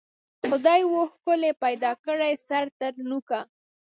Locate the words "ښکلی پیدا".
1.13-1.91